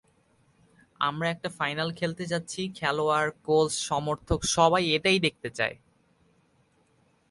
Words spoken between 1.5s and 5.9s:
Final খেলতে যাচ্ছি—খেলোয়াড়, coach, সমর্থক সবাই এটাই দেখতে চায়।